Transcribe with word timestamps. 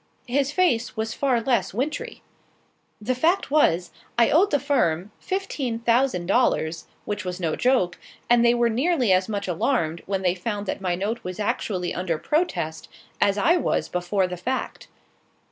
His 0.27 0.51
face 0.51 0.97
was 0.97 1.13
far 1.13 1.41
less 1.41 1.75
wintry. 1.75 2.23
The 2.99 3.13
fact 3.13 3.51
was, 3.51 3.91
I 4.17 4.31
owed 4.31 4.49
the 4.49 4.59
firm 4.59 5.11
fifteen 5.19 5.77
thousand 5.77 6.25
dollars, 6.25 6.87
which 7.05 7.23
was 7.23 7.39
no 7.39 7.55
joke; 7.55 7.99
and 8.27 8.43
they 8.43 8.55
were 8.55 8.67
nearly 8.67 9.13
as 9.13 9.29
much 9.29 9.47
alarmed, 9.47 10.01
when 10.07 10.23
they 10.23 10.33
found 10.33 10.65
that 10.65 10.81
my 10.81 10.95
note 10.95 11.23
was 11.23 11.39
actually 11.39 11.93
under 11.93 12.17
protest, 12.17 12.89
as 13.21 13.37
I 13.37 13.57
was 13.57 13.89
before 13.89 14.25
the 14.25 14.37
fact. 14.37 14.87